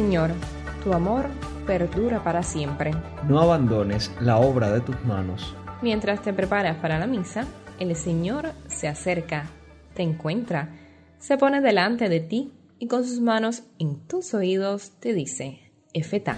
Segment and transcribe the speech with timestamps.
[0.00, 0.30] Señor,
[0.82, 1.28] tu amor
[1.66, 2.90] perdura para siempre.
[3.28, 5.54] No abandones la obra de tus manos.
[5.82, 7.46] Mientras te preparas para la misa,
[7.78, 9.44] el Señor se acerca,
[9.92, 10.70] te encuentra,
[11.18, 16.34] se pone delante de ti y con sus manos en tus oídos te dice, Efeta.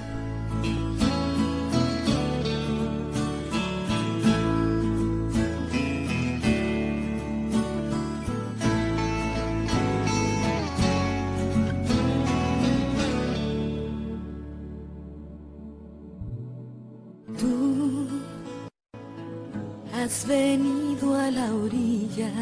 [20.03, 22.33] Has venido a la orilla,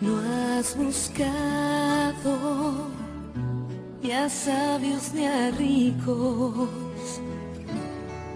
[0.00, 2.32] no has buscado.
[4.02, 7.20] Ni a sabios ni a ricos,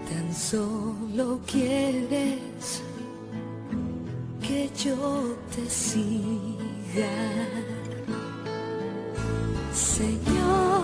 [0.09, 2.81] tan solo quieres
[4.41, 7.15] que yo te siga.
[9.73, 10.74] Señor,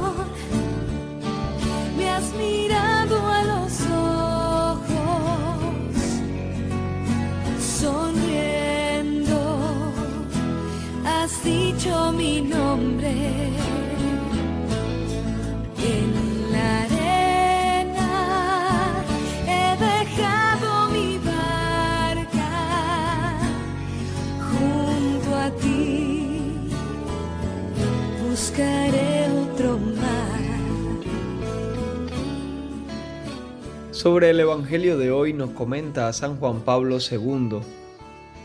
[33.92, 37.60] Sobre el Evangelio de hoy nos comenta San Juan Pablo II.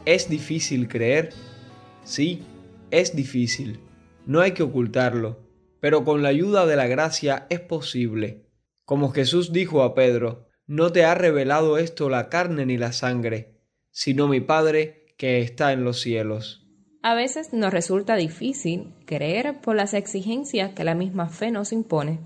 [0.05, 1.33] ¿Es difícil creer?
[2.02, 2.42] Sí,
[2.91, 3.78] es difícil.
[4.27, 5.39] No hay que ocultarlo,
[5.78, 8.48] pero con la ayuda de la gracia es posible.
[8.84, 13.61] Como Jesús dijo a Pedro, no te ha revelado esto la carne ni la sangre,
[13.92, 16.67] sino mi Padre que está en los cielos.
[17.02, 22.18] A veces nos resulta difícil creer por las exigencias que la misma fe nos impone.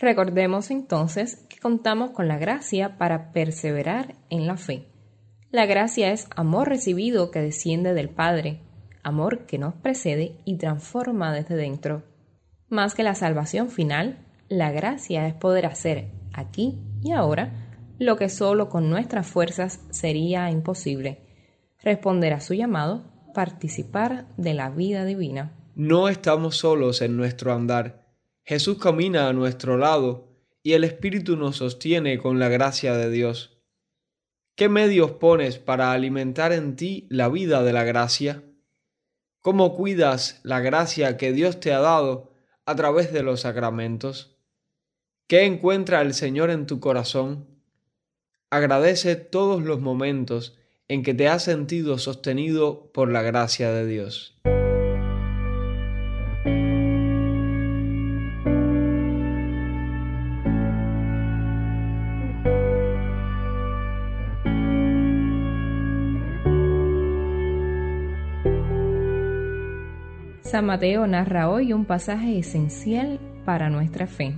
[0.00, 4.88] Recordemos entonces contamos con la gracia para perseverar en la fe.
[5.50, 8.60] La gracia es amor recibido que desciende del Padre,
[9.02, 12.02] amor que nos precede y transforma desde dentro.
[12.68, 18.28] Más que la salvación final, la gracia es poder hacer aquí y ahora lo que
[18.28, 21.18] solo con nuestras fuerzas sería imposible,
[21.82, 23.04] responder a su llamado,
[23.34, 25.52] participar de la vida divina.
[25.74, 28.06] No estamos solos en nuestro andar.
[28.44, 30.27] Jesús camina a nuestro lado
[30.62, 33.58] y el Espíritu nos sostiene con la gracia de Dios.
[34.56, 38.42] ¿Qué medios pones para alimentar en ti la vida de la gracia?
[39.40, 42.32] ¿Cómo cuidas la gracia que Dios te ha dado
[42.66, 44.36] a través de los sacramentos?
[45.28, 47.46] ¿Qué encuentra el Señor en tu corazón?
[48.50, 50.58] Agradece todos los momentos
[50.88, 54.40] en que te has sentido sostenido por la gracia de Dios.
[70.58, 74.34] San Mateo narra hoy un pasaje esencial para nuestra fe.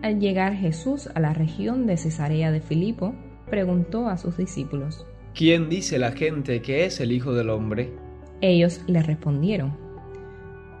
[0.00, 3.14] Al llegar Jesús a la región de Cesarea de Filipo,
[3.50, 5.04] preguntó a sus discípulos,
[5.34, 7.92] ¿Quién dice la gente que es el Hijo del Hombre?
[8.40, 9.76] Ellos le respondieron,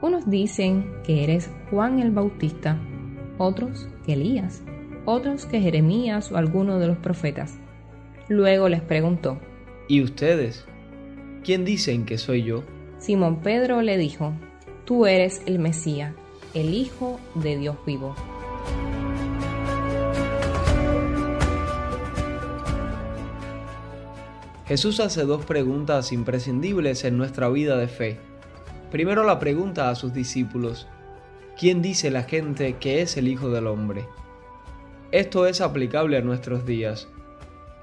[0.00, 2.80] unos dicen que eres Juan el Bautista,
[3.36, 4.62] otros que Elías,
[5.04, 7.60] otros que Jeremías o alguno de los profetas.
[8.30, 9.38] Luego les preguntó,
[9.88, 10.64] ¿Y ustedes?
[11.44, 12.64] ¿Quién dicen que soy yo?
[12.96, 14.32] Simón Pedro le dijo,
[14.90, 16.16] Tú eres el Mesías,
[16.52, 18.16] el Hijo de Dios vivo.
[24.66, 28.18] Jesús hace dos preguntas imprescindibles en nuestra vida de fe.
[28.90, 30.88] Primero la pregunta a sus discípulos,
[31.56, 34.08] ¿quién dice la gente que es el Hijo del Hombre?
[35.12, 37.06] Esto es aplicable a nuestros días.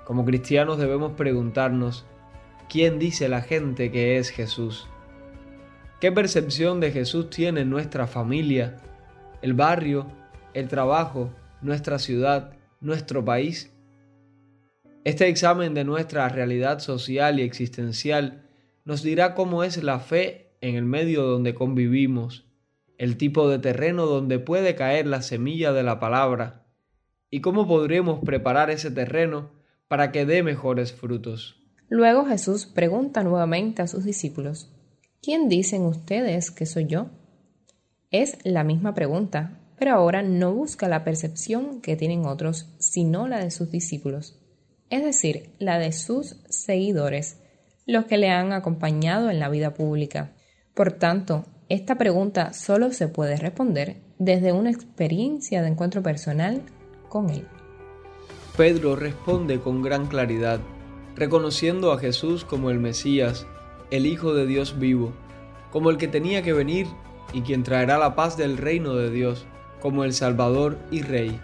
[0.03, 2.05] Como cristianos debemos preguntarnos,
[2.67, 4.89] ¿quién dice la gente que es Jesús?
[5.99, 8.77] ¿Qué percepción de Jesús tiene nuestra familia,
[9.41, 10.05] el barrio,
[10.53, 11.33] el trabajo,
[11.63, 12.51] nuestra ciudad,
[12.81, 13.73] nuestro país?
[15.05, 18.47] Este examen de nuestra realidad social y existencial
[18.85, 22.45] nos dirá cómo es la fe en el medio donde convivimos,
[22.99, 26.67] el tipo de terreno donde puede caer la semilla de la palabra
[27.31, 29.49] y cómo podremos preparar ese terreno
[29.87, 31.59] para que dé mejores frutos.
[31.89, 34.76] Luego Jesús pregunta nuevamente a sus discípulos,
[35.21, 37.07] ¿quién dicen ustedes que soy yo?
[38.11, 43.39] Es la misma pregunta, pero ahora no busca la percepción que tienen otros, sino la
[43.39, 44.39] de sus discípulos,
[44.89, 47.37] es decir, la de sus seguidores,
[47.85, 50.33] los que le han acompañado en la vida pública.
[50.73, 56.63] Por tanto, esta pregunta solo se puede responder desde una experiencia de encuentro personal
[57.09, 57.45] con Él.
[58.55, 60.59] Pedro responde con gran claridad,
[61.15, 63.45] reconociendo a Jesús como el Mesías,
[63.91, 65.13] el Hijo de Dios vivo,
[65.71, 66.87] como el que tenía que venir
[67.33, 69.45] y quien traerá la paz del reino de Dios,
[69.81, 71.39] como el Salvador y Rey.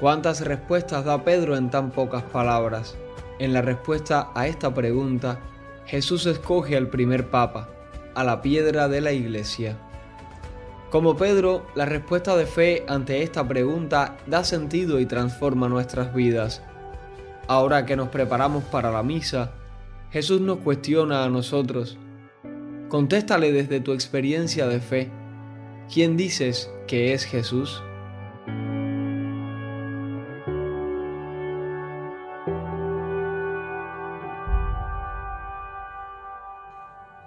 [0.00, 2.96] ¿Cuántas respuestas da Pedro en tan pocas palabras?
[3.38, 5.40] En la respuesta a esta pregunta,
[5.86, 7.68] Jesús escoge al primer papa,
[8.14, 9.76] a la piedra de la iglesia.
[10.90, 16.62] Como Pedro, la respuesta de fe ante esta pregunta da sentido y transforma nuestras vidas.
[17.48, 19.52] Ahora que nos preparamos para la misa,
[20.16, 21.98] Jesús nos cuestiona a nosotros.
[22.88, 25.10] Contéstale desde tu experiencia de fe.
[25.92, 27.82] ¿Quién dices que es Jesús?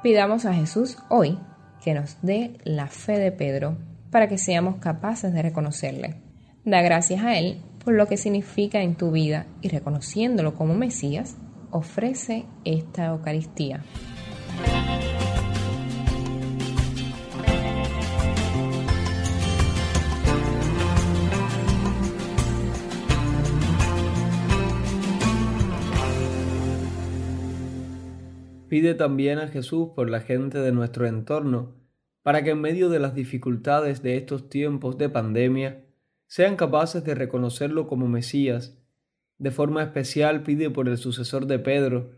[0.01, 1.38] Pidamos a Jesús hoy
[1.83, 3.77] que nos dé la fe de Pedro
[4.09, 6.15] para que seamos capaces de reconocerle.
[6.65, 11.38] Da gracias a Él por lo que significa en tu vida y reconociéndolo como Mesías,
[11.71, 13.83] ofrece esta Eucaristía.
[28.69, 31.75] Pide también a Jesús por la gente de nuestro entorno,
[32.21, 35.86] para que en medio de las dificultades de estos tiempos de pandemia
[36.27, 38.78] sean capaces de reconocerlo como Mesías.
[39.39, 42.12] De forma especial pide por el sucesor de Pedro,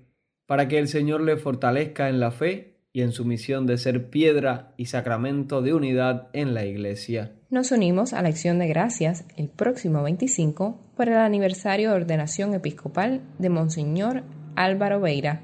[0.45, 4.09] para que el Señor le fortalezca en la fe y en su misión de ser
[4.09, 7.31] piedra y sacramento de unidad en la Iglesia.
[7.50, 12.53] Nos unimos a la acción de gracias el próximo 25 por el aniversario de ordenación
[12.53, 14.24] episcopal de Monseñor
[14.56, 15.44] Álvaro Beira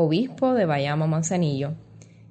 [0.00, 1.74] obispo de Bayamo Manzanillo,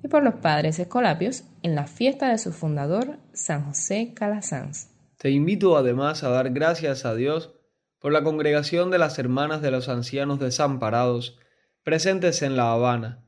[0.03, 4.87] y por los padres escolapios en la fiesta de su fundador, San José Calasanz.
[5.17, 7.53] Te invito además a dar gracias a Dios
[7.99, 11.37] por la congregación de las Hermanas de los Ancianos Desamparados
[11.83, 13.25] presentes en La Habana,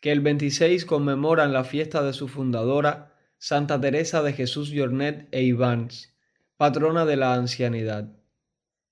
[0.00, 5.42] que el 26 conmemoran la fiesta de su fundadora, Santa Teresa de Jesús Jornet e
[5.42, 6.14] Ivans,
[6.56, 8.08] patrona de la ancianidad.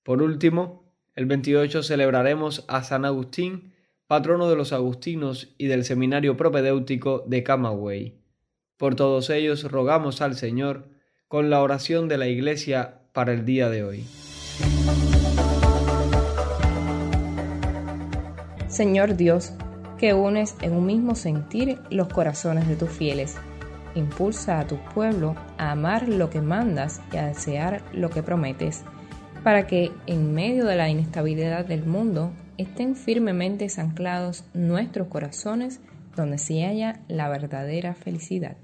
[0.03, 3.73] Por último, el 28 celebraremos a San Agustín
[4.07, 8.21] patrono de los agustinos y del seminario propedéutico de Camagüey.
[8.77, 10.89] Por todos ellos rogamos al Señor
[11.27, 14.05] con la oración de la Iglesia para el día de hoy.
[18.73, 19.53] Señor Dios,
[19.99, 23.35] que unes en un mismo sentir los corazones de tus fieles,
[23.93, 28.83] impulsa a tu pueblo a amar lo que mandas y a desear lo que prometes,
[29.43, 35.79] para que en medio de la inestabilidad del mundo estén firmemente anclados nuestros corazones
[36.15, 38.57] donde se halla la verdadera felicidad.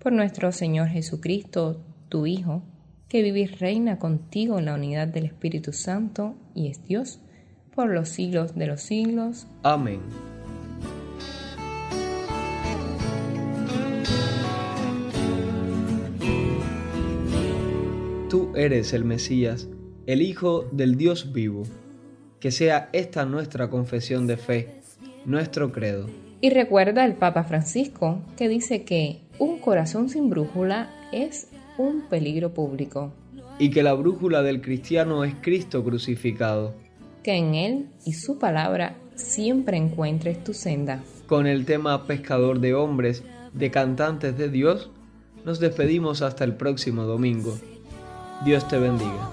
[0.00, 2.62] Por nuestro Señor Jesucristo, tu Hijo,
[3.08, 7.22] que vive y reina contigo en la unidad del Espíritu Santo y es Dios,
[7.74, 9.46] por los siglos de los siglos.
[9.62, 10.00] Amén.
[18.28, 19.68] Tú eres el Mesías,
[20.06, 21.64] el Hijo del Dios vivo
[22.40, 24.80] que sea esta nuestra confesión de fe,
[25.26, 26.06] nuestro credo.
[26.40, 32.54] Y recuerda el Papa Francisco que dice que un corazón sin brújula es un peligro
[32.54, 33.12] público.
[33.58, 36.74] Y que la brújula del cristiano es Cristo crucificado.
[37.22, 41.02] Que en Él y su palabra siempre encuentres tu senda.
[41.26, 43.22] Con el tema pescador de hombres,
[43.52, 44.90] de cantantes de Dios,
[45.44, 47.58] nos despedimos hasta el próximo domingo.
[48.44, 49.30] Dios te bendiga.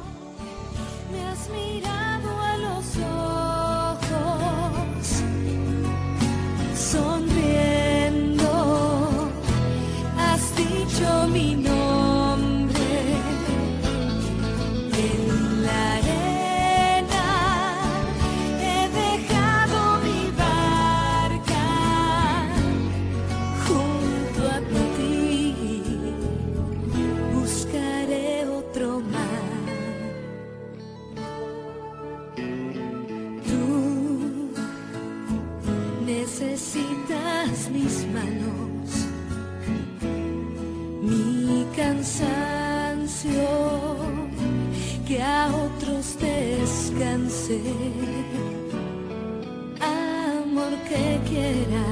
[49.80, 51.88] Amor que quiera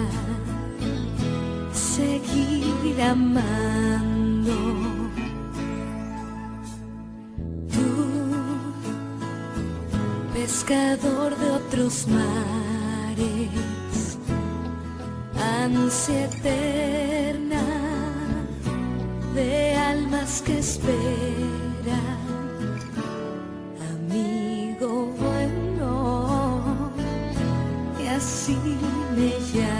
[1.72, 4.58] seguir amando.
[7.72, 7.88] Tú,
[10.34, 14.18] pescador de otros mares,
[15.42, 17.64] ansia eterna
[19.34, 22.25] de almas que esperan,
[28.46, 28.56] 心
[29.16, 29.75] 里想